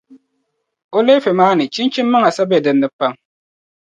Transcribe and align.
o 0.97 0.99
leefe 1.07 1.31
maa 1.39 1.53
ni 1.57 1.65
chinchini 1.73 2.09
maŋa 2.11 2.29
sa 2.35 2.43
be 2.49 2.57
dinni 2.65 2.87
pam. 2.97 3.13